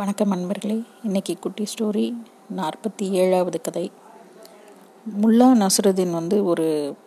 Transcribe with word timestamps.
வணக்கம் 0.00 0.28
நண்பர்களே 0.28 0.82
இன்னைக்கு 1.02 1.38
குட்டி 1.38 1.64
ஸ்டோரி 1.70 2.04
நாற்பத்தி 2.56 3.06
ஏழாவது 3.22 3.60
கதை. 3.60 3.92
முல்லா 5.22 5.48
நசருதீன் 5.62 6.10
வந்து 6.10 6.44
ஒரு 6.44 6.66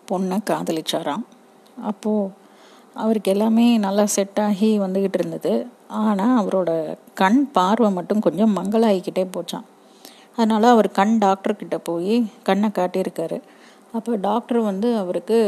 பொண்ணை 0.09 0.37
காதலிச்சாராம். 0.49 1.23
அப்போது 1.81 2.29
அவருக்கு 2.93 3.31
எல்லாமே 3.31 3.77
நல்லா 3.77 4.05
செட் 4.05 4.39
ஆகி 4.39 4.69
வந்துக்கிட்டு 4.79 5.19
இருந்தது. 5.19 5.53
ஆனால் 5.87 6.35
அவரோட 6.41 6.97
கண் 7.13 7.51
பார்வை 7.51 7.91
மட்டும் 7.91 8.19
கொஞ்சம் 8.19 8.55
மங்களாகிக்கிட்டே 8.57 9.25
போச்சான் 9.37 9.67
அதனால் 10.35 10.63
அவர் 10.63 10.91
கண் 10.91 11.17
டாக்டர்கிட்ட 11.25 11.79
போய் 11.83 12.15
கண்ணை 12.43 12.69
காட்டியிருக்காரு. 12.69 13.41
அப்போ 13.91 14.15
டாக்டர் 14.15 14.59
வந்து 14.59 14.97
அவருக்கு 14.97 15.39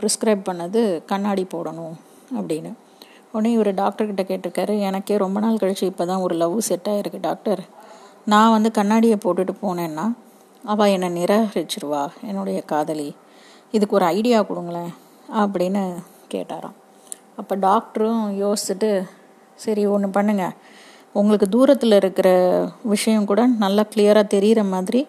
ப்ரிஸ்கிரைப் 0.00 0.48
பண்ணது 0.50 1.04
கண்ணாடி 1.04 1.46
போடணும் 1.54 1.96
அப்படின்னு. 2.40 2.72
உடனே 3.32 3.50
இவர் 3.56 3.70
டாக்டர்கிட்ட 3.80 4.22
கேட்டிருக்காரு 4.30 4.74
எனக்கே 4.88 5.16
ரொம்ப 5.24 5.38
நாள் 5.44 5.60
கழிச்சு 5.62 5.84
இப்போ 5.92 6.04
தான் 6.10 6.24
ஒரு 6.26 6.34
லவ் 6.42 6.56
செட் 6.68 6.90
ஆகிருக்கு 6.92 7.20
டாக்டர் 7.28 7.62
நான் 8.32 8.54
வந்து 8.56 8.70
கண்ணாடியை 8.78 9.16
போட்டுட்டு 9.24 9.54
போனேன்னா 9.62 10.04
அவள் 10.72 10.92
என்னை 10.94 11.08
நிராகரிச்சிருவா 11.18 12.02
என்னுடைய 12.28 12.58
காதலி. 12.72 13.08
இதுக்கு 13.76 13.96
ஒரு 13.98 14.06
ஐடியா 14.16 14.38
கொடுங்களேன் 14.50 14.92
அப்படின்னு 15.40 15.82
கேட்டாராம். 16.34 16.76
அப்போ 17.40 17.54
டாக்டரும் 17.66 18.22
யோசிச்சுட்டு 18.42 18.90
சரி 19.64 19.82
ஒன்று 19.94 20.08
பண்ணுங்க. 20.16 20.44
உங்களுக்கு 21.18 21.46
தூரத்தில் 21.54 21.98
இருக்கிற 22.00 22.28
விஷயம் 22.92 23.28
கூட 23.30 23.40
நல்லா 23.64 23.82
கிளியராக 23.92 24.32
தெரிகிற 24.34 24.62
மாதிரி 24.74 25.00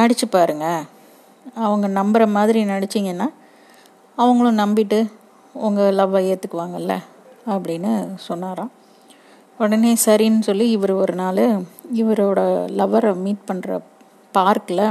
நடிச்சு 0.00 0.26
பாருங்க. 0.36 0.66
அவங்க 1.64 1.86
நம்புகிற 1.98 2.24
மாதிரி 2.36 2.60
நடிச்சிங்கன்னா 2.72 3.28
அவங்களும் 4.18 4.60
நம்பிட்டு 4.62 4.98
உங்கள் 5.64 5.96
லவ்வை 5.98 6.20
ஏற்றுக்குவாங்கல்ல 6.30 6.94
அப்படின்னு 7.54 7.92
சொன்னாராம். 8.28 8.72
உடனே 9.60 9.90
சரின்னு 10.04 10.46
சொல்லி 10.48 10.66
இவர் 10.76 10.92
ஒரு 11.02 11.14
நாள் 11.20 11.42
இவரோட 12.00 12.40
லவ்வரை 12.78 13.10
மீட் 13.24 13.48
பண்ணுற 13.50 13.78
பார்க்கில் 14.34 14.86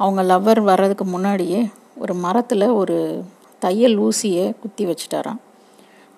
அவங்க 0.00 0.20
லவ்வர் 0.30 0.60
வர்றதுக்கு 0.70 1.04
முன்னாடியே 1.14 1.60
ஒரு 2.02 2.14
மரத்தில் 2.24 2.66
ஒரு 2.80 2.96
தையல் 3.62 3.96
ஊசியை 4.06 4.44
குத்தி 4.62 4.84
வச்சுட்டாராம். 4.90 5.40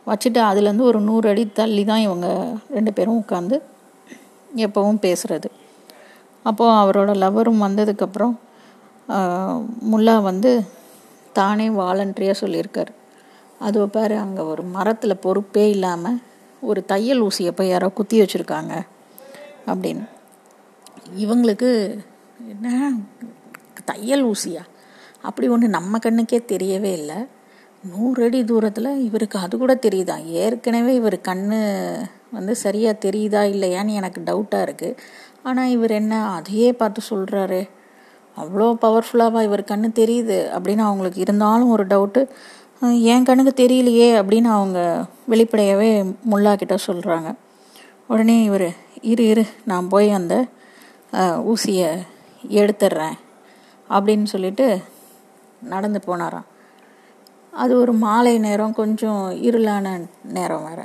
வச்சுட்டு 0.06 0.40
அதுலேருந்து 0.48 0.88
ஒரு 0.90 0.98
நூறு 1.08 1.26
அடி 1.32 1.44
தள்ளி 1.60 1.84
தான் 1.90 2.04
இவங்க 2.06 2.28
ரெண்டு 2.76 2.90
பேரும் 2.96 3.20
உட்காந்து 3.22 3.56
எப்போவும் 4.66 5.00
பேசுகிறது 5.06 5.48
அப்போது 6.44 6.76
அவரோட 6.82 7.12
லவ்வரும் 7.22 7.64
வந்ததுக்கப்புறம் 7.66 8.34
முல்லா 9.92 10.14
வந்து 10.30 10.50
தானே 11.38 11.66
வாலண்ட்ரியாக 11.80 12.40
சொல்லியிருக்கார். 12.42 12.92
அது 13.58 13.88
பாரு 13.88 14.16
அங்கே 14.18 14.40
ஒரு 14.40 14.62
மரத்தில் 14.62 15.22
பொறுப்பே 15.22 15.68
இல்லாமல் 15.68 16.18
ஒரு 16.60 16.84
தையல் 16.84 17.22
ஊசியை 17.22 17.50
போய் 17.50 17.68
யாரோ 17.68 17.88
குத்தி 17.88 18.20
வச்சுருக்காங்க 18.20 18.86
அப்படின்னு. 19.66 20.04
இவங்களுக்கு 21.16 22.00
என்ன? 22.38 22.92
தையல் 23.84 24.24
ஊசியா? 24.24 24.62
அப்படி 25.22 25.48
ஒன்று 25.48 25.68
நம்ம 25.68 25.98
கண்ணுக்கே 25.98 26.40
தெரியவே 26.52 26.92
இல்லை. 26.92 27.26
நூறு 27.84 28.24
அடி 28.24 28.44
தூரத்தில் 28.44 29.02
இவருக்கு 29.02 29.38
அது 29.38 29.58
கூட 29.58 29.74
தெரியுதா? 29.74 30.24
ஏற்கனவே 30.26 30.94
இவர் 30.94 31.20
கண் 31.20 31.48
வந்து 32.30 32.54
சரியாக 32.54 32.98
தெரியுதா 33.04 33.42
இல்லையான்னு 33.42 33.88
எனக்கு 33.88 34.20
டவுட்டாக 34.20 34.66
இருக்குது 34.66 34.96
ஆனால் 35.42 35.68
இவர் 35.68 35.90
என்ன 35.90 36.30
அதையே 36.30 36.72
பார்த்து 36.72 37.02
சொல்கிறாரு 37.10 37.68
அவ்வளோ 38.38 38.74
பவர்ஃபுல்லாக 38.80 39.42
இவர் 39.42 39.70
கண்ணு 39.70 39.92
தெரியுது 39.92 40.50
அப்படின்னு 40.52 40.78
அவங்களுக்கு 40.78 41.20
இருந்தாலும் 41.20 41.70
ஒரு 41.70 41.86
டவுட்டு 41.86 42.28
என் 42.82 43.22
கண்ணுக்கு 43.22 43.52
தெரியலையே 43.62 44.08
அப்படின்னு 44.20 44.48
அவங்க 44.56 44.80
வெளிப்படையாகவே 45.26 45.90
முல்லா 46.30 46.52
கிட்ட 46.56 46.76
சொல்கிறாங்க 46.86 47.28
உடனே 48.06 48.42
இவர் 48.42 48.68
இரு 49.00 49.24
இரு 49.26 49.44
நான் 49.64 49.88
போய் 49.88 50.10
அந்த 50.10 50.34
ஊசியை 51.52 51.88
எடுத்துடுறேன் 52.60 53.16
அப்படின்னு 53.90 54.26
சொல்லிட்டு 54.32 54.66
நடந்து 55.72 56.00
போனாராம். 56.06 56.46
அது 57.50 57.72
ஒரு 57.80 57.92
மாலை 57.92 58.38
நேரம் 58.38 58.78
கொஞ்சம் 58.80 59.22
இருளான 59.48 59.86
நேரம் 60.36 60.64
வேறு. 60.68 60.84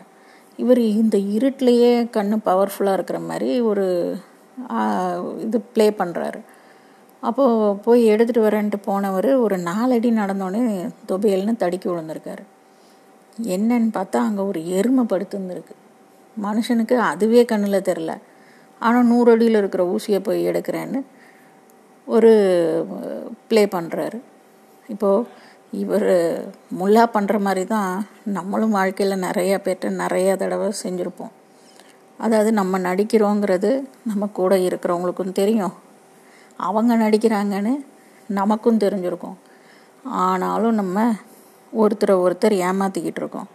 இவர் 0.59 0.81
இந்த 1.01 1.17
இருட்டிலேயே 1.17 1.91
கண்ணு 2.16 2.37
பவர்ஃபுல்லாக 2.45 2.97
இருக்கிற 2.97 3.19
மாதிரி 3.19 3.49
ஒரு 3.71 3.85
இது 5.39 5.59
ப்ளே 5.73 5.89
பண்ணுறாரு 5.89 6.39
அப்போது 7.23 7.75
போய் 7.85 8.01
எடுத்துகிட்டு 8.13 8.45
வரேன்ட்டு 8.47 8.77
போனவர் 8.85 9.29
ஒரு 9.45 9.57
நாலடி 9.69 10.09
நடந்தோடனே 10.19 10.63
தொபையல்னு 11.09 11.53
தடுக்கி 11.63 11.87
விழுந்திருக்காரு. 11.89 12.43
என்னன்னு 13.55 13.89
பார்த்தா 13.97 14.19
அங்கே 14.27 14.43
ஒரு 14.51 14.59
எருமை 14.77 15.03
படுத்துருந்துருக்கு 15.11 15.75
மனுஷனுக்கு 16.37 16.95
அதுவே 17.11 17.41
கண்ணில் 17.45 17.85
தெரில 17.89 18.11
ஆனால் 18.81 19.07
நூறு 19.11 19.29
அடியில் 19.33 19.59
இருக்கிற 19.59 19.83
ஊசியை 19.93 20.19
போய் 20.27 20.47
எடுக்கிறேன்னு 20.49 20.99
ஒரு 22.07 22.31
ப்ளே 23.49 23.63
பண்ணுறாரு 23.75 24.19
இப்போது 24.93 25.27
இவர் 25.81 26.09
முல்லா 26.79 27.03
பண்ணுற 27.15 27.35
மாதிரி 27.39 27.63
தான் 27.65 27.91
நம்மளும் 28.37 28.75
வாழ்க்கையில் 28.77 29.23
நிறையா 29.27 29.57
பேர்ட்ட 29.65 29.91
நிறையா 30.03 30.33
தடவை 30.41 30.67
செஞ்சுருப்போம். 30.83 31.31
அதாவது 32.19 32.49
நம்ம 32.59 32.79
நடிக்கிறோங்கிறது 32.87 33.71
நம்ம 34.09 34.29
கூட 34.39 34.55
இருக்கிறவங்களுக்கும் 34.67 35.39
தெரியும். 35.41 35.75
அவங்க 36.67 36.94
நடிக்கிறாங்கன்னு 36.97 37.73
நமக்கும் 38.27 38.81
தெரிஞ்சிருக்கும். 38.83 39.38
ஆனாலும் 40.03 40.73
நம்ம 40.73 41.03
ஒருத்தரை 41.81 42.16
ஒருத்தர் 42.25 42.55
ஏமாற்றிக்கிட்டு 42.67 43.22
இருக்கோம். 43.23 43.49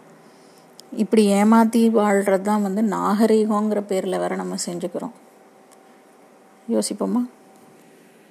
இப்படி 0.91 1.23
ஏமாற்றி 1.39 1.81
வாழ்கிறது 1.89 2.45
தான் 2.49 2.65
வந்து 2.67 2.81
நாகரீகங்கிற 2.95 3.81
பேரில் 3.81 4.21
வேற 4.23 4.35
நம்ம 4.35 4.55
செஞ்சுக்கிறோம். 4.65 5.15
யோசிப்போமா? 6.73 7.21